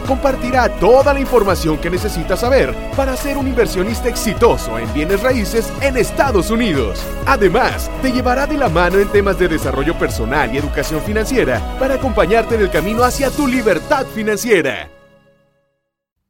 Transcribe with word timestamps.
compartirá 0.00 0.68
toda 0.68 1.14
la 1.14 1.20
información 1.20 1.78
que 1.78 1.90
necesitas 1.90 2.40
saber 2.40 2.74
para 2.96 3.16
ser 3.16 3.38
un 3.38 3.46
inversionista 3.46 4.08
exitoso 4.08 4.78
en 4.78 4.92
bienes 4.92 5.22
raíces 5.22 5.72
en 5.80 5.96
Estados 5.96 6.50
Unidos. 6.50 7.02
Además, 7.26 7.90
te 8.02 8.12
llevará 8.12 8.46
de 8.46 8.56
la 8.56 8.68
mano 8.68 8.98
en 8.98 9.08
temas 9.08 9.38
de 9.38 9.48
desarrollo 9.48 9.98
personal 9.98 10.54
y 10.54 10.58
educación 10.58 11.00
financiera 11.00 11.60
para 11.78 11.94
acompañarte 11.94 12.54
en 12.54 12.62
el 12.62 12.70
camino 12.70 13.04
hacia 13.04 13.30
tu 13.30 13.46
libertad 13.46 14.06
financiera. 14.06 14.88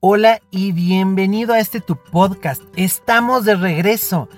Hola 0.00 0.40
y 0.50 0.72
bienvenido 0.72 1.52
a 1.52 1.58
este 1.58 1.80
tu 1.80 1.96
podcast. 1.96 2.62
Estamos 2.74 3.44
de 3.44 3.54
regreso. 3.54 4.28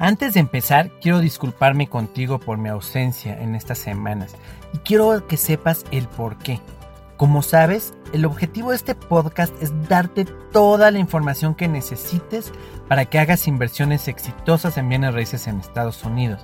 Antes 0.00 0.34
de 0.34 0.40
empezar, 0.40 0.90
quiero 1.00 1.20
disculparme 1.20 1.88
contigo 1.88 2.40
por 2.40 2.58
mi 2.58 2.68
ausencia 2.68 3.40
en 3.40 3.54
estas 3.54 3.78
semanas 3.78 4.34
y 4.74 4.78
quiero 4.78 5.28
que 5.28 5.36
sepas 5.36 5.84
el 5.92 6.08
por 6.08 6.38
qué. 6.38 6.60
Como 7.22 7.40
sabes, 7.42 7.94
el 8.12 8.24
objetivo 8.24 8.70
de 8.70 8.76
este 8.76 8.96
podcast 8.96 9.54
es 9.62 9.72
darte 9.88 10.24
toda 10.24 10.90
la 10.90 10.98
información 10.98 11.54
que 11.54 11.68
necesites 11.68 12.50
para 12.88 13.04
que 13.04 13.20
hagas 13.20 13.46
inversiones 13.46 14.08
exitosas 14.08 14.76
en 14.76 14.88
bienes 14.88 15.14
raíces 15.14 15.46
en 15.46 15.60
Estados 15.60 16.02
Unidos. 16.02 16.40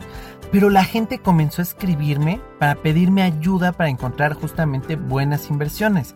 Pero 0.52 0.70
la 0.70 0.84
gente 0.84 1.18
comenzó 1.18 1.62
a 1.62 1.64
escribirme 1.64 2.40
para 2.60 2.76
pedirme 2.76 3.22
ayuda 3.22 3.72
para 3.72 3.90
encontrar 3.90 4.34
justamente 4.34 4.94
buenas 4.94 5.50
inversiones. 5.50 6.14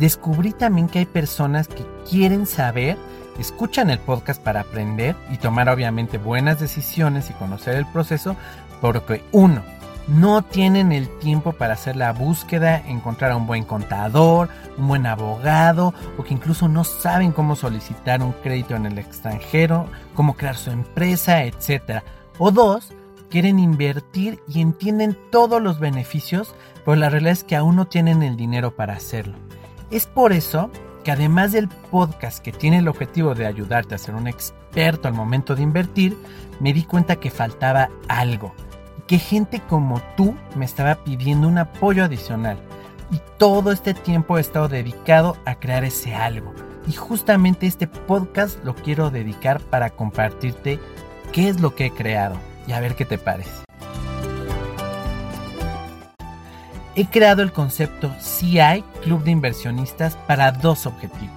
Descubrí 0.00 0.52
también 0.52 0.88
que 0.88 1.00
hay 1.00 1.06
personas 1.06 1.68
que 1.68 1.84
quieren 2.08 2.46
saber, 2.46 2.96
escuchan 3.38 3.90
el 3.90 3.98
podcast 3.98 4.42
para 4.42 4.60
aprender 4.60 5.16
y 5.30 5.36
tomar 5.36 5.68
obviamente 5.68 6.16
buenas 6.16 6.60
decisiones 6.60 7.28
y 7.28 7.34
conocer 7.34 7.74
el 7.74 7.84
proceso, 7.84 8.36
porque 8.80 9.22
uno, 9.32 9.62
no 10.08 10.42
tienen 10.42 10.90
el 10.90 11.08
tiempo 11.18 11.52
para 11.52 11.74
hacer 11.74 11.94
la 11.94 12.12
búsqueda, 12.12 12.82
encontrar 12.86 13.30
a 13.30 13.36
un 13.36 13.46
buen 13.46 13.64
contador, 13.64 14.48
un 14.78 14.88
buen 14.88 15.06
abogado 15.06 15.92
o 16.16 16.24
que 16.24 16.34
incluso 16.34 16.66
no 16.66 16.82
saben 16.82 17.32
cómo 17.32 17.56
solicitar 17.56 18.22
un 18.22 18.32
crédito 18.32 18.74
en 18.74 18.86
el 18.86 18.98
extranjero, 18.98 19.86
cómo 20.14 20.34
crear 20.34 20.56
su 20.56 20.70
empresa, 20.70 21.44
etc. 21.44 22.02
O 22.38 22.50
dos, 22.50 22.92
quieren 23.28 23.58
invertir 23.58 24.40
y 24.48 24.62
entienden 24.62 25.16
todos 25.30 25.60
los 25.60 25.78
beneficios, 25.78 26.54
pero 26.84 26.96
la 26.96 27.10
realidad 27.10 27.32
es 27.32 27.44
que 27.44 27.56
aún 27.56 27.76
no 27.76 27.86
tienen 27.86 28.22
el 28.22 28.36
dinero 28.36 28.74
para 28.74 28.94
hacerlo. 28.94 29.36
Es 29.90 30.06
por 30.06 30.32
eso 30.32 30.70
que 31.04 31.12
además 31.12 31.52
del 31.52 31.68
podcast 31.68 32.42
que 32.42 32.52
tiene 32.52 32.78
el 32.78 32.88
objetivo 32.88 33.34
de 33.34 33.46
ayudarte 33.46 33.94
a 33.94 33.98
ser 33.98 34.14
un 34.14 34.26
experto 34.26 35.06
al 35.06 35.14
momento 35.14 35.54
de 35.54 35.62
invertir, 35.62 36.16
me 36.60 36.72
di 36.72 36.84
cuenta 36.84 37.16
que 37.16 37.30
faltaba 37.30 37.90
algo 38.08 38.54
que 39.08 39.18
gente 39.18 39.60
como 39.60 40.00
tú 40.16 40.36
me 40.54 40.66
estaba 40.66 40.96
pidiendo 41.02 41.48
un 41.48 41.58
apoyo 41.58 42.04
adicional. 42.04 42.58
Y 43.10 43.20
todo 43.38 43.72
este 43.72 43.94
tiempo 43.94 44.36
he 44.36 44.40
estado 44.40 44.68
dedicado 44.68 45.38
a 45.46 45.54
crear 45.54 45.82
ese 45.82 46.14
algo. 46.14 46.54
Y 46.86 46.92
justamente 46.92 47.66
este 47.66 47.88
podcast 47.88 48.62
lo 48.64 48.74
quiero 48.74 49.10
dedicar 49.10 49.60
para 49.60 49.90
compartirte 49.90 50.78
qué 51.32 51.48
es 51.48 51.60
lo 51.60 51.74
que 51.74 51.86
he 51.86 51.90
creado 51.90 52.36
y 52.66 52.72
a 52.72 52.80
ver 52.80 52.94
qué 52.94 53.06
te 53.06 53.16
parece. 53.16 53.64
He 56.94 57.06
creado 57.06 57.42
el 57.42 57.52
concepto 57.52 58.14
CI, 58.20 58.84
Club 59.02 59.24
de 59.24 59.30
Inversionistas, 59.30 60.16
para 60.26 60.52
dos 60.52 60.84
objetivos. 60.84 61.34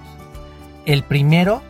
El 0.84 1.04
primero, 1.04 1.62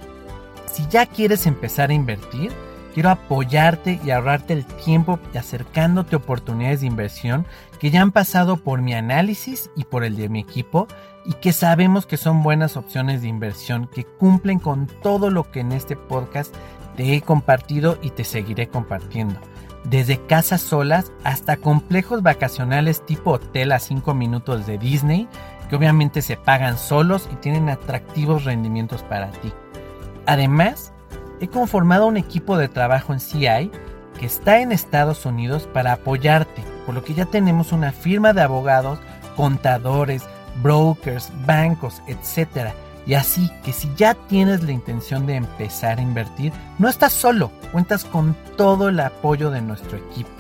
si 0.67 0.85
ya 0.89 1.07
quieres 1.07 1.47
empezar 1.47 1.91
a 1.91 1.95
invertir, 1.95 2.53
Quiero 2.95 3.11
apoyarte 3.11 4.01
y 4.05 4.11
ahorrarte 4.11 4.53
el 4.53 4.67
tiempo 4.67 5.19
y 5.33 5.39
acercándote 5.39 6.17
oportunidades 6.17 6.81
de 6.83 6.87
inversión 6.87 7.47
que 7.81 7.91
ya 7.91 8.03
han 8.03 8.13
pasado 8.13 8.59
por 8.59 8.83
mi 8.83 8.95
análisis 8.95 9.71
y 9.75 9.85
por 9.85 10.05
el 10.05 10.17
de 10.17 10.29
mi 10.29 10.41
equipo 10.41 10.87
y 11.25 11.33
que 11.35 11.53
sabemos 11.53 12.07
que 12.07 12.17
son 12.17 12.43
buenas 12.43 12.77
opciones 12.77 13.23
de 13.23 13.29
inversión 13.29 13.89
que 13.93 14.05
cumplen 14.05 14.59
con 14.59 14.87
todo 14.87 15.31
lo 15.31 15.51
que 15.51 15.61
en 15.61 15.73
este 15.73 15.97
podcast 15.97 16.55
te 16.97 17.15
he 17.15 17.23
compartido 17.23 17.99
y 18.03 18.11
te 18.11 18.25
seguiré 18.25 18.69
compartiendo. 18.69 19.41
Desde 19.85 20.25
casas 20.27 20.61
solas 20.61 21.13
hasta 21.25 21.57
complejos 21.57 22.23
vacacionales 22.23 23.05
tipo 23.05 23.33
hotel 23.33 23.73
a 23.73 23.79
5 23.79 24.15
minutos 24.15 24.67
de 24.67 24.79
Disney, 24.79 25.29
que 25.69 25.77
obviamente 25.77 26.23
se 26.23 26.37
pagan 26.37 26.79
solos 26.79 27.29
y 27.33 27.37
tienen 27.37 27.69
atractivos 27.69 28.45
rendimientos 28.45 29.03
para 29.03 29.31
ti. 29.31 29.53
Además, 30.27 30.92
he 31.43 31.49
conformado 31.49 32.07
un 32.07 32.17
equipo 32.17 32.57
de 32.57 32.69
trabajo 32.69 33.13
en 33.13 33.19
CI 33.19 33.71
que 34.19 34.27
está 34.27 34.61
en 34.61 34.71
Estados 34.71 35.27
Unidos 35.27 35.69
para 35.73 35.95
apoyarte, 35.95 36.63
por 36.87 36.95
lo 36.95 37.03
que 37.03 37.15
ya 37.15 37.27
tenemos 37.27 37.73
una 37.73 37.91
firma 37.91 38.33
de 38.33 38.43
abogados, 38.43 39.01
contadores, 39.35 40.23
brokers, 40.63 41.33
bancos, 41.45 42.01
etc. 42.07 42.69
Y 43.07 43.15
así 43.15 43.51
que 43.65 43.73
si 43.73 43.91
ya 43.97 44.15
tienes 44.15 44.63
la 44.63 44.71
intención 44.71 45.27
de 45.27 45.35
empezar 45.35 45.99
a 45.99 46.03
invertir, 46.03 46.53
no 46.79 46.89
estás 46.89 47.13
solo, 47.13 47.51
cuentas 47.73 48.05
con 48.05 48.37
todo 48.57 48.89
el 48.89 49.01
apoyo 49.01 49.51
de 49.51 49.63
nuestro 49.63 49.99
equipo. 49.99 50.31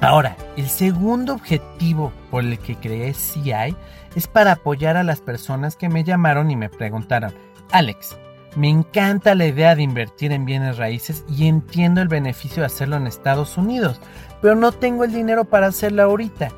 Ahora, 0.00 0.36
el 0.56 0.68
segundo 0.68 1.34
objetivo 1.34 2.12
por 2.32 2.42
el 2.42 2.58
que 2.58 2.74
creé 2.74 3.14
CI 3.14 3.76
es 4.16 4.26
para 4.26 4.52
apoyar 4.52 4.96
a 4.96 5.04
las 5.04 5.20
personas 5.20 5.76
que 5.76 5.88
me 5.88 6.02
llamaron 6.02 6.50
y 6.50 6.56
me 6.56 6.68
preguntaron, 6.68 7.32
Alex, 7.70 8.16
me 8.56 8.68
encanta 8.68 9.34
la 9.34 9.46
idea 9.46 9.74
de 9.74 9.82
invertir 9.82 10.32
en 10.32 10.44
bienes 10.44 10.78
raíces 10.78 11.24
y 11.28 11.46
entiendo 11.46 12.00
el 12.00 12.08
beneficio 12.08 12.62
de 12.62 12.66
hacerlo 12.66 12.96
en 12.96 13.06
Estados 13.06 13.56
Unidos, 13.56 14.00
pero 14.40 14.54
no 14.54 14.72
tengo 14.72 15.04
el 15.04 15.12
dinero 15.12 15.44
para 15.44 15.66
hacerlo 15.66 16.02
ahorita. 16.02 16.50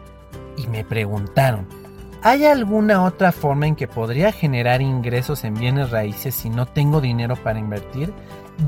Y 0.56 0.67
me 0.69 0.84
preguntaron, 0.84 1.67
¿hay 2.23 2.47
alguna 2.47 3.03
otra 3.03 3.33
forma 3.33 3.67
en 3.67 3.77
que 3.77 3.89
podría 3.89 4.33
generar 4.33 4.83
ingresos 4.83 5.45
en 5.45 5.55
bienes 5.55 5.91
raíces 5.91 6.34
si 6.34 6.51
no 6.51 6.67
tengo 6.67 7.01
dinero 7.01 7.37
para 7.37 7.59
invertir? 7.59 8.12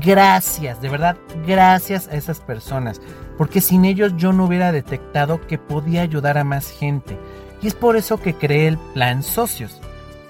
Gracias, 0.01 0.81
de 0.81 0.89
verdad, 0.89 1.17
gracias 1.45 2.07
a 2.07 2.15
esas 2.15 2.39
personas, 2.39 2.99
porque 3.37 3.61
sin 3.61 3.85
ellos 3.85 4.13
yo 4.17 4.33
no 4.33 4.45
hubiera 4.45 4.71
detectado 4.71 5.39
que 5.41 5.57
podía 5.57 6.01
ayudar 6.01 6.37
a 6.37 6.43
más 6.43 6.69
gente. 6.69 7.17
Y 7.61 7.67
es 7.67 7.75
por 7.75 7.95
eso 7.95 8.17
que 8.19 8.33
creé 8.33 8.67
el 8.67 8.77
plan 8.77 9.23
socios. 9.23 9.79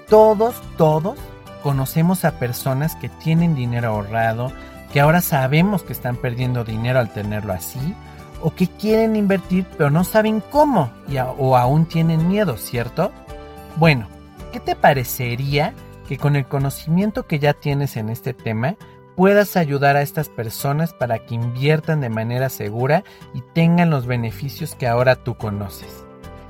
Todos, 0.08 0.54
todos 0.76 1.18
conocemos 1.64 2.26
a 2.26 2.38
personas 2.38 2.94
que 2.94 3.08
tienen 3.08 3.54
dinero 3.54 3.88
ahorrado, 3.88 4.52
que 4.92 5.00
ahora 5.00 5.22
sabemos 5.22 5.82
que 5.82 5.94
están 5.94 6.16
perdiendo 6.16 6.62
dinero 6.62 7.00
al 7.00 7.10
tenerlo 7.10 7.54
así, 7.54 7.94
o 8.42 8.54
que 8.54 8.68
quieren 8.68 9.16
invertir 9.16 9.64
pero 9.78 9.90
no 9.90 10.04
saben 10.04 10.42
cómo 10.50 10.92
o 11.38 11.56
aún 11.56 11.86
tienen 11.86 12.28
miedo, 12.28 12.58
¿cierto? 12.58 13.10
Bueno, 13.76 14.08
¿qué 14.52 14.60
te 14.60 14.76
parecería 14.76 15.72
que 16.06 16.18
con 16.18 16.36
el 16.36 16.44
conocimiento 16.44 17.26
que 17.26 17.38
ya 17.38 17.54
tienes 17.54 17.96
en 17.96 18.10
este 18.10 18.34
tema 18.34 18.76
puedas 19.16 19.56
ayudar 19.56 19.96
a 19.96 20.02
estas 20.02 20.28
personas 20.28 20.92
para 20.92 21.24
que 21.24 21.34
inviertan 21.34 22.02
de 22.02 22.10
manera 22.10 22.50
segura 22.50 23.04
y 23.32 23.40
tengan 23.54 23.88
los 23.88 24.04
beneficios 24.04 24.74
que 24.74 24.86
ahora 24.86 25.16
tú 25.16 25.36
conoces? 25.36 26.04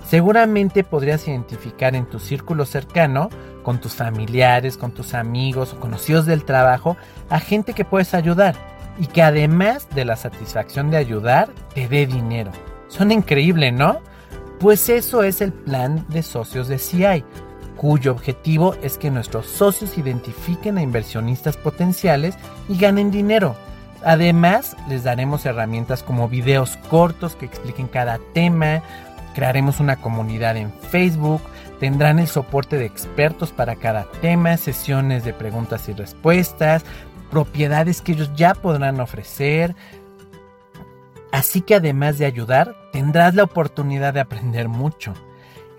Seguramente 0.07 0.85
podrías 0.85 1.27
identificar 1.27 1.95
en 1.95 2.07
tu 2.07 2.19
círculo 2.19 2.67
cercano 2.67 3.31
con 3.63 3.81
tus 3.81 3.95
familiares, 3.95 4.77
con 4.77 4.93
tus 4.93 5.15
amigos 5.15 5.73
o 5.73 5.81
conocidos 5.81 6.27
del 6.27 6.45
trabajo, 6.45 6.97
a 7.31 7.41
gente 7.41 7.73
que 7.73 7.85
puedes 7.85 8.15
ayudar 8.15 8.55
y 8.99 9.07
que 9.07 9.23
además 9.23 9.89
de 9.95 10.05
la 10.05 10.17
satisfacción 10.17 10.91
de 10.91 10.99
ayudar, 10.99 11.49
te 11.75 11.89
dé 11.89 12.07
dinero. 12.07 12.53
Son 12.89 13.11
increíble, 13.11 13.73
¿no? 13.73 14.01
Pues 14.61 14.89
eso 14.89 15.25
es 15.25 15.41
el 15.41 15.53
plan 15.53 16.05
de 16.09 16.23
socios 16.23 16.69
de 16.69 16.79
CI, 16.79 17.25
cuyo 17.77 18.13
objetivo 18.13 18.75
es 18.83 18.99
que 18.99 19.11
nuestros 19.11 19.47
socios 19.47 19.99
identifiquen 19.99 20.79
a 20.79 20.83
inversionistas 20.83 21.57
potenciales 21.57 22.37
y 22.69 22.79
ganen 22.79 23.11
dinero. 23.11 23.57
Además, 24.05 24.77
les 24.89 25.03
daremos 25.03 25.47
herramientas 25.47 26.03
como 26.03 26.29
videos 26.29 26.77
cortos 26.89 27.37
que 27.37 27.47
expliquen 27.47 27.89
cada 27.89 28.21
tema, 28.35 28.83
crearemos 29.35 29.81
una 29.81 29.97
comunidad 29.97 30.57
en 30.57 30.73
Facebook, 30.73 31.43
Tendrán 31.85 32.19
el 32.19 32.29
soporte 32.29 32.79
de 32.79 32.87
expertos 32.87 33.53
para 33.53 33.77
cada 33.77 34.05
tema, 34.21 34.57
sesiones 34.57 35.25
de 35.25 35.33
preguntas 35.33 35.89
y 35.89 35.93
respuestas, 35.93 36.85
propiedades 37.31 38.01
que 38.01 38.13
ellos 38.13 38.31
ya 38.35 38.55
podrán 38.55 39.01
ofrecer. 39.01 39.75
Así 41.33 41.61
que 41.63 41.75
además 41.75 42.17
de 42.19 42.27
ayudar, 42.27 42.77
tendrás 42.93 43.35
la 43.35 43.43
oportunidad 43.43 44.15
de 44.15 44.21
aprender 44.21 44.69
mucho. 44.69 45.15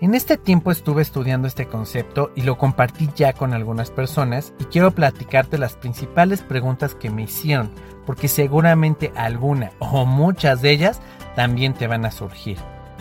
En 0.00 0.14
este 0.14 0.36
tiempo 0.36 0.70
estuve 0.70 1.00
estudiando 1.00 1.48
este 1.48 1.66
concepto 1.66 2.30
y 2.36 2.42
lo 2.42 2.58
compartí 2.58 3.08
ya 3.16 3.32
con 3.32 3.54
algunas 3.54 3.90
personas 3.90 4.52
y 4.60 4.64
quiero 4.64 4.90
platicarte 4.90 5.56
las 5.56 5.74
principales 5.74 6.42
preguntas 6.42 6.94
que 6.94 7.08
me 7.08 7.22
hicieron, 7.22 7.70
porque 8.04 8.28
seguramente 8.28 9.10
alguna 9.16 9.72
o 9.78 10.04
muchas 10.04 10.60
de 10.60 10.72
ellas 10.72 11.00
también 11.34 11.72
te 11.72 11.86
van 11.86 12.04
a 12.04 12.10
surgir. 12.10 12.58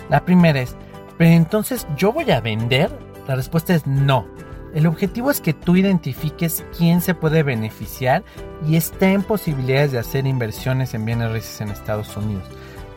La 0.10 0.24
primera 0.24 0.60
es, 0.60 0.76
Pero 1.18 1.32
entonces, 1.32 1.88
¿yo 1.96 2.12
voy 2.12 2.30
a 2.32 2.42
vender? 2.42 2.92
La 3.28 3.36
respuesta 3.36 3.74
es 3.74 3.88
no. 3.88 4.26
El 4.74 4.88
objetivo 4.88 5.32
es 5.32 5.40
que 5.40 5.54
tú 5.54 5.78
identifiques 5.78 6.66
quién 6.78 7.00
se 7.00 7.16
puede 7.16 7.44
beneficiar 7.44 8.24
y 8.68 8.76
está 8.76 9.10
en 9.10 9.24
posibilidades 9.24 9.94
de 9.94 10.00
hacer 10.00 10.28
inversiones 10.28 10.94
en 10.94 11.06
bienes 11.06 11.32
raíces 11.32 11.62
en 11.62 11.70
Estados 11.70 12.16
Unidos. 12.18 12.44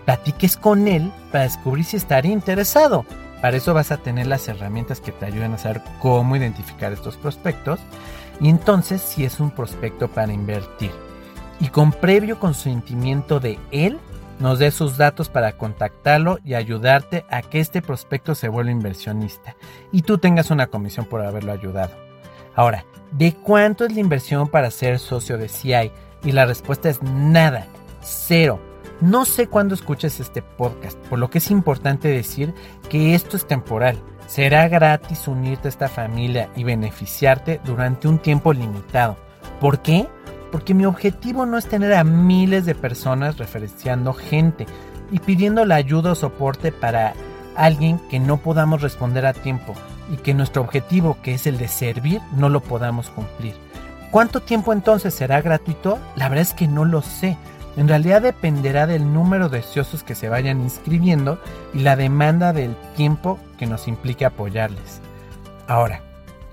Platiques 0.04 0.56
con 0.56 0.88
él 0.88 1.12
para 1.30 1.44
descubrir 1.44 1.84
si 1.84 1.96
estaría 1.96 2.32
interesado. 2.32 3.04
Para 3.40 3.56
eso 3.56 3.74
vas 3.74 3.92
a 3.92 3.98
tener 3.98 4.26
las 4.26 4.48
herramientas 4.48 5.00
que 5.00 5.12
te 5.12 5.26
ayuden 5.26 5.54
a 5.54 5.58
saber 5.58 5.80
cómo 6.00 6.34
identificar 6.34 6.92
estos 6.92 7.16
prospectos 7.16 7.78
y 8.40 8.48
entonces 8.48 9.00
si 9.00 9.24
es 9.24 9.38
un 9.38 9.52
prospecto 9.52 10.08
para 10.08 10.32
invertir. 10.32 10.90
Y 11.60 11.68
con 11.68 11.92
previo 11.92 12.40
consentimiento 12.40 13.38
de 13.38 13.58
él, 13.70 14.00
nos 14.38 14.58
dé 14.58 14.70
sus 14.70 14.96
datos 14.96 15.28
para 15.28 15.52
contactarlo 15.52 16.38
y 16.44 16.54
ayudarte 16.54 17.24
a 17.30 17.42
que 17.42 17.60
este 17.60 17.82
prospecto 17.82 18.34
se 18.34 18.48
vuelva 18.48 18.70
inversionista 18.70 19.56
y 19.92 20.02
tú 20.02 20.18
tengas 20.18 20.50
una 20.50 20.68
comisión 20.68 21.06
por 21.06 21.22
haberlo 21.22 21.52
ayudado. 21.52 21.94
Ahora, 22.54 22.84
¿de 23.12 23.34
cuánto 23.34 23.84
es 23.84 23.94
la 23.94 24.00
inversión 24.00 24.48
para 24.48 24.70
ser 24.70 24.98
socio 24.98 25.38
de 25.38 25.48
CI? 25.48 25.92
Y 26.24 26.32
la 26.32 26.46
respuesta 26.46 26.88
es 26.88 27.02
nada, 27.02 27.66
cero. 28.00 28.60
No 29.00 29.24
sé 29.24 29.46
cuándo 29.46 29.74
escuches 29.74 30.18
este 30.18 30.42
podcast, 30.42 30.98
por 31.06 31.20
lo 31.20 31.30
que 31.30 31.38
es 31.38 31.52
importante 31.52 32.08
decir 32.08 32.52
que 32.88 33.14
esto 33.14 33.36
es 33.36 33.46
temporal. 33.46 33.96
Será 34.26 34.68
gratis 34.68 35.28
unirte 35.28 35.68
a 35.68 35.70
esta 35.70 35.88
familia 35.88 36.50
y 36.56 36.64
beneficiarte 36.64 37.60
durante 37.64 38.08
un 38.08 38.18
tiempo 38.18 38.52
limitado. 38.52 39.16
¿Por 39.60 39.80
qué? 39.80 40.08
Porque 40.50 40.74
mi 40.74 40.84
objetivo 40.84 41.46
no 41.46 41.58
es 41.58 41.66
tener 41.66 41.92
a 41.94 42.04
miles 42.04 42.66
de 42.66 42.74
personas 42.74 43.38
referenciando 43.38 44.12
gente 44.12 44.66
y 45.10 45.18
pidiendo 45.18 45.64
la 45.64 45.76
ayuda 45.76 46.12
o 46.12 46.14
soporte 46.14 46.72
para 46.72 47.14
alguien 47.56 47.98
que 48.10 48.20
no 48.20 48.38
podamos 48.38 48.82
responder 48.82 49.26
a 49.26 49.32
tiempo 49.32 49.74
y 50.10 50.16
que 50.16 50.34
nuestro 50.34 50.62
objetivo, 50.62 51.18
que 51.22 51.34
es 51.34 51.46
el 51.46 51.58
de 51.58 51.68
servir, 51.68 52.20
no 52.36 52.48
lo 52.48 52.60
podamos 52.60 53.10
cumplir. 53.10 53.54
¿Cuánto 54.10 54.40
tiempo 54.40 54.72
entonces 54.72 55.12
será 55.12 55.42
gratuito? 55.42 55.98
La 56.16 56.28
verdad 56.28 56.42
es 56.42 56.54
que 56.54 56.66
no 56.66 56.84
lo 56.84 57.02
sé. 57.02 57.36
En 57.76 57.88
realidad 57.88 58.22
dependerá 58.22 58.86
del 58.86 59.12
número 59.12 59.48
de 59.48 59.58
ociosos 59.58 60.02
que 60.02 60.14
se 60.14 60.28
vayan 60.28 60.62
inscribiendo 60.62 61.38
y 61.74 61.80
la 61.80 61.94
demanda 61.94 62.52
del 62.52 62.74
tiempo 62.96 63.38
que 63.58 63.66
nos 63.66 63.86
implique 63.86 64.24
apoyarles. 64.24 65.00
Ahora, 65.66 66.00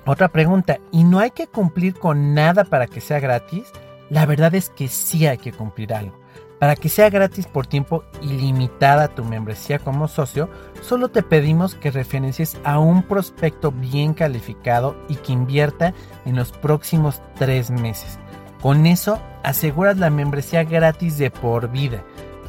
otra 0.06 0.28
pregunta, 0.28 0.78
¿y 0.92 1.04
no 1.04 1.20
hay 1.20 1.32
que 1.32 1.48
cumplir 1.48 1.98
con 1.98 2.34
nada 2.34 2.66
para 2.66 2.88
que 2.88 3.02
sea 3.02 3.20
gratis? 3.20 3.72
La 4.10 4.26
verdad 4.26 4.54
es 4.56 4.70
que 4.70 4.88
sí 4.88 5.26
hay 5.26 5.38
que 5.38 5.52
cumplir 5.52 5.94
algo. 5.94 6.18
Para 6.60 6.76
que 6.76 6.90
sea 6.90 7.10
gratis 7.10 7.48
por 7.48 7.68
tiempo 7.68 8.04
ilimitada 8.22 9.10
tu 9.10 9.26
membresía 9.26 9.78
como 9.80 10.08
socio, 10.08 10.50
solo 10.82 11.10
te 11.10 11.22
pedimos 11.22 11.76
que 11.76 11.92
referencies 11.92 12.58
a 12.64 12.80
un 12.80 13.04
prospecto 13.04 13.72
bien 13.72 14.14
calificado 14.14 14.96
y 15.10 15.16
que 15.16 15.34
invierta 15.34 15.94
en 16.26 16.36
los 16.36 16.52
próximos 16.54 17.22
tres 17.36 17.70
meses. 17.72 18.20
Con 18.62 18.86
eso 18.86 19.20
aseguras 19.44 19.98
la 19.98 20.10
membresía 20.10 20.64
gratis 20.64 21.18
de 21.18 21.30
por 21.30 21.70
vida. 21.70 22.04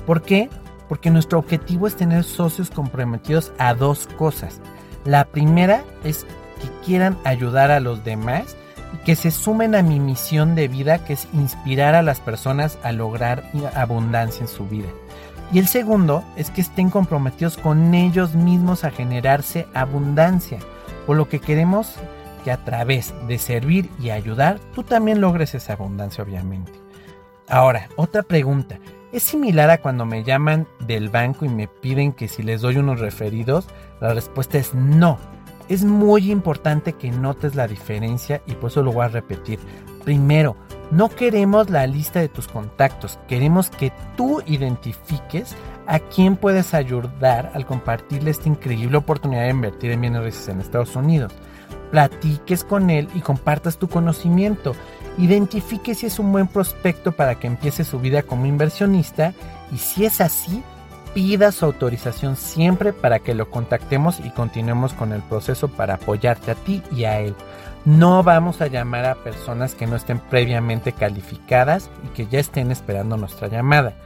¿Por 0.07 0.23
qué? 0.23 0.49
Porque 0.89 1.11
nuestro 1.11 1.41
objetivo 1.41 1.89
es 1.89 1.97
tener 1.97 2.23
socios 2.23 2.71
comprometidos 2.71 3.53
a 3.59 3.75
dos 3.75 4.09
cosas. 4.17 4.61
La 5.05 5.25
primera 5.25 5.85
es 6.05 6.25
que 6.61 6.85
quieran 6.85 7.19
ayudar 7.25 7.71
a 7.73 7.81
los 7.81 8.05
demás 8.05 8.57
que 9.05 9.17
se 9.17 9.31
sumen 9.31 9.75
a 9.75 9.83
mi 9.83 10.01
misión 10.01 10.55
de 10.55 10.69
vida, 10.69 11.05
que 11.05 11.13
es 11.13 11.29
inspirar 11.33 11.95
a 11.95 12.03
las 12.03 12.21
personas 12.21 12.79
a 12.83 12.93
lograr 12.93 13.45
abundancia 13.75 14.43
en 14.43 14.49
su 14.49 14.67
vida. 14.67 14.89
Y 15.53 15.59
el 15.59 15.69
segundo 15.69 16.25
es 16.37 16.51
que 16.51 16.61
estén 16.61 16.91
comprometidos 16.91 17.57
con 17.57 17.95
ellos 17.95 18.35
mismos 18.35 18.85
a 18.85 18.91
generarse 18.91 19.67
abundancia, 19.75 20.59
por 21.07 21.17
lo 21.17 21.29
que 21.29 21.41
queremos 21.41 21.95
que 22.45 22.51
a 22.51 22.65
través 22.65 23.15
de 23.29 23.39
servir 23.39 23.91
y 24.01 24.11
ayudar, 24.11 24.61
tú 24.75 24.83
también 24.83 25.21
logres 25.21 25.55
esa 25.55 25.75
abundancia, 25.75 26.25
obviamente. 26.25 26.73
Ahora, 27.49 27.89
otra 27.97 28.23
pregunta. 28.23 28.79
¿Es 29.13 29.23
similar 29.23 29.71
a 29.71 29.81
cuando 29.81 30.05
me 30.05 30.25
llaman 30.25 30.67
del 30.81 31.09
banco 31.11 31.45
y 31.45 31.49
me 31.49 31.69
piden 31.69 32.13
que 32.13 32.29
si 32.29 32.43
les 32.43 32.61
doy 32.61 32.77
unos 32.77 33.01
referidos? 33.01 33.67
La 34.01 34.13
respuesta 34.13 34.59
es 34.59 34.75
no 34.75 35.19
es 35.69 35.85
muy 35.85 36.31
importante 36.31 36.93
que 36.93 37.11
notes 37.11 37.55
la 37.55 37.67
diferencia 37.67 38.43
y 38.47 38.55
por 38.55 38.71
eso 38.71 38.83
lo 38.83 38.93
voy 38.93 39.05
a 39.05 39.09
repetir. 39.09 39.59
Primero, 40.05 40.57
no 40.91 41.09
queremos 41.09 41.71
la 41.71 41.87
lista 41.87 42.21
de 42.21 42.29
tus 42.29 42.47
contactos, 42.47 43.19
queremos 43.29 43.71
que 43.71 43.93
tú 44.17 44.41
identifiques 44.47 45.57
a 45.87 45.99
quién 45.99 46.37
puedes 46.37 46.75
ayudar 46.75 47.51
al 47.55 47.67
compartirle 47.67 48.31
esta 48.31 48.49
increíble 48.49 48.97
oportunidad 48.97 49.43
de 49.43 49.51
invertir 49.51 49.91
en 49.91 50.01
bienes 50.01 50.23
raíces 50.23 50.49
en 50.49 50.61
Estados 50.61 50.95
Unidos. 50.97 51.33
Platiques 51.91 52.65
con 52.65 52.91
él 52.91 53.09
y 53.15 53.21
compartas 53.21 53.79
tu 53.79 53.89
conocimiento. 53.89 54.75
Identifique 55.19 55.95
si 55.95 56.07
es 56.07 56.19
un 56.19 56.33
buen 56.33 56.49
prospecto 56.49 57.13
para 57.13 57.37
que 57.37 57.47
empiece 57.47 57.85
su 57.85 58.01
vida 58.01 58.23
como 58.23 58.47
inversionista 58.47 59.33
y 59.73 59.79
si 59.79 60.05
es 60.05 60.21
así, 60.21 60.63
pida 61.17 61.51
su 61.51 61.65
autorización 61.65 62.37
siempre 62.37 62.93
para 62.93 63.21
que 63.21 63.35
lo 63.35 63.51
contactemos 63.51 64.21
y 64.21 64.29
continuemos 64.29 64.93
con 64.93 65.15
el 65.15 65.23
proceso 65.23 65.69
para 65.69 65.95
apoyarte 65.95 66.51
a 66.51 66.55
ti 66.57 66.83
y 66.95 67.05
a 67.05 67.21
él. 67.21 67.35
No 67.87 68.23
vamos 68.23 68.61
a 68.61 68.67
llamar 68.67 69.07
a 69.07 69.15
personas 69.15 69.75
que 69.75 69.87
no 69.87 69.97
estén 69.97 70.19
previamente 70.19 70.93
calificadas 70.93 71.89
y 72.05 72.09
que 72.09 72.27
ya 72.27 72.39
estén 72.39 72.71
esperando 72.71 73.17
nuestra 73.17 73.49
llamada. 73.49 73.97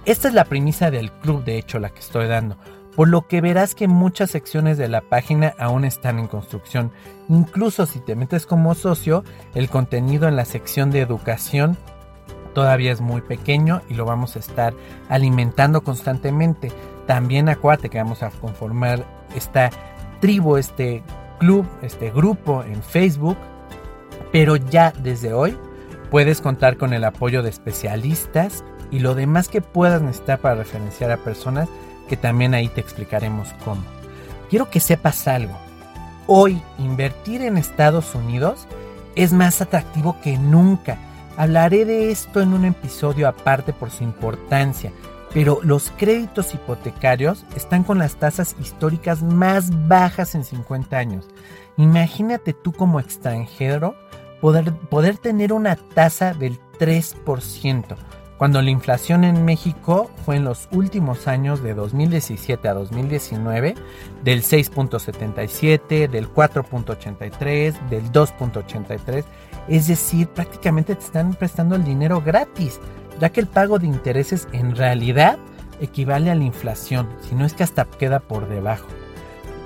Esta 0.05 0.29
es 0.29 0.33
la 0.33 0.45
premisa 0.45 0.89
del 0.89 1.11
club, 1.11 1.43
de 1.43 1.57
hecho, 1.57 1.79
la 1.79 1.89
que 1.89 1.99
estoy 1.99 2.27
dando, 2.27 2.57
por 2.95 3.09
lo 3.09 3.27
que 3.27 3.41
verás 3.41 3.75
que 3.75 3.87
muchas 3.87 4.31
secciones 4.31 4.77
de 4.77 4.87
la 4.87 5.01
página 5.01 5.53
aún 5.59 5.85
están 5.85 6.17
en 6.17 6.27
construcción. 6.27 6.91
Incluso 7.29 7.85
si 7.85 7.99
te 7.99 8.15
metes 8.15 8.45
como 8.45 8.73
socio, 8.73 9.23
el 9.53 9.69
contenido 9.69 10.27
en 10.27 10.35
la 10.35 10.45
sección 10.45 10.91
de 10.91 11.01
educación 11.01 11.77
todavía 12.53 12.91
es 12.91 13.01
muy 13.01 13.21
pequeño 13.21 13.81
y 13.87 13.93
lo 13.93 14.05
vamos 14.05 14.35
a 14.35 14.39
estar 14.39 14.73
alimentando 15.09 15.81
constantemente. 15.83 16.71
También 17.07 17.49
acuérdate 17.49 17.89
que 17.89 17.97
vamos 17.97 18.21
a 18.21 18.29
conformar 18.29 19.03
esta 19.35 19.69
tribu, 20.19 20.57
este 20.57 21.03
club, 21.39 21.65
este 21.81 22.11
grupo 22.11 22.63
en 22.63 22.83
Facebook. 22.83 23.37
Pero 24.31 24.57
ya 24.57 24.91
desde 24.91 25.33
hoy 25.33 25.57
puedes 26.11 26.41
contar 26.41 26.77
con 26.77 26.93
el 26.93 27.03
apoyo 27.03 27.41
de 27.41 27.49
especialistas 27.49 28.63
y 28.91 28.99
lo 28.99 29.15
demás 29.15 29.47
que 29.47 29.61
puedas 29.61 30.01
necesitar 30.01 30.39
para 30.39 30.55
referenciar 30.55 31.11
a 31.11 31.17
personas 31.17 31.69
que 32.07 32.17
también 32.17 32.53
ahí 32.53 32.67
te 32.67 32.81
explicaremos 32.81 33.49
cómo. 33.63 33.81
Quiero 34.49 34.69
que 34.69 34.79
sepas 34.79 35.27
algo. 35.27 35.57
Hoy 36.25 36.61
invertir 36.77 37.41
en 37.41 37.57
Estados 37.57 38.15
Unidos 38.15 38.67
es 39.15 39.33
más 39.33 39.61
atractivo 39.61 40.19
que 40.21 40.37
nunca. 40.37 40.97
Hablaré 41.37 41.85
de 41.85 42.11
esto 42.11 42.41
en 42.41 42.53
un 42.53 42.65
episodio 42.65 43.27
aparte 43.27 43.73
por 43.73 43.91
su 43.91 44.03
importancia, 44.03 44.91
pero 45.33 45.59
los 45.63 45.91
créditos 45.97 46.53
hipotecarios 46.53 47.45
están 47.55 47.83
con 47.83 47.97
las 47.97 48.15
tasas 48.15 48.55
históricas 48.59 49.21
más 49.21 49.87
bajas 49.87 50.35
en 50.35 50.43
50 50.43 50.97
años. 50.97 51.27
Imagínate 51.77 52.53
tú 52.53 52.71
como 52.71 52.99
extranjero 52.99 53.95
poder, 54.41 55.17
tener 55.17 55.53
una 55.53 55.75
tasa 55.75 56.33
del 56.33 56.59
3%, 56.79 57.95
cuando 58.37 58.61
la 58.61 58.69
inflación 58.69 59.23
en 59.23 59.45
México 59.45 60.11
fue 60.23 60.35
en 60.35 60.43
los 60.43 60.69
últimos 60.71 61.27
años 61.27 61.63
de 61.63 61.73
2017 61.73 62.67
a 62.67 62.73
2019 62.75 63.73
del 64.23 64.43
6.77, 64.43 66.07
del 66.07 66.31
4.83, 66.31 67.89
del 67.89 68.11
2.83, 68.11 69.23
es 69.67 69.87
decir, 69.87 70.27
prácticamente 70.27 70.95
te 70.95 71.03
están 71.03 71.33
prestando 71.33 71.75
el 71.75 71.83
dinero 71.83 72.21
gratis 72.21 72.79
ya 73.19 73.29
que 73.29 73.41
el 73.41 73.47
pago 73.47 73.79
de 73.79 73.87
intereses 73.87 74.47
en 74.51 74.75
realidad 74.75 75.37
equivale 75.79 76.31
a 76.31 76.35
la 76.35 76.43
inflación, 76.43 77.07
si 77.27 77.35
no 77.35 77.45
es 77.45 77.53
que 77.53 77.63
hasta 77.63 77.85
queda 77.85 78.19
por 78.19 78.47
debajo. 78.47 78.87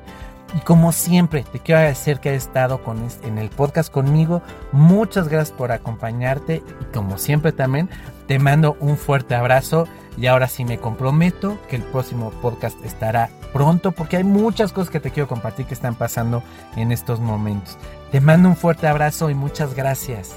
Y 0.57 0.61
como 0.61 0.91
siempre, 0.93 1.45
te 1.45 1.59
quiero 1.59 1.81
agradecer 1.81 2.19
que 2.19 2.31
hayas 2.31 2.45
estado 2.45 2.83
con, 2.83 3.07
en 3.23 3.37
el 3.37 3.51
podcast 3.51 3.93
conmigo. 3.93 4.41
Muchas 4.73 5.29
gracias 5.29 5.55
por 5.55 5.71
acompañarte 5.71 6.63
y 6.81 6.85
como 6.95 7.19
siempre 7.19 7.53
también 7.53 7.91
te 8.27 8.39
mando 8.39 8.75
un 8.81 8.97
fuerte 8.97 9.35
abrazo. 9.35 9.87
Y 10.17 10.29
ahora 10.29 10.49
sí 10.49 10.65
me 10.65 10.79
comprometo 10.79 11.59
que 11.69 11.77
el 11.77 11.83
próximo 11.83 12.31
podcast 12.41 12.83
estará 12.87 13.29
pronto 13.53 13.93
porque 13.93 14.17
hay 14.17 14.25
muchas 14.25 14.73
cosas 14.73 14.89
que 14.89 14.99
te 14.99 15.11
quiero 15.11 15.29
compartir 15.29 15.67
que 15.67 15.75
están 15.75 15.95
pasando 15.95 16.43
en 16.75 16.91
estos 16.91 17.21
momentos. 17.21 17.77
Te 18.11 18.23
mando 18.23 18.49
un 18.49 18.57
fuerte 18.57 18.87
abrazo 18.87 19.29
y 19.29 19.35
muchas 19.35 19.75
gracias. 19.75 20.37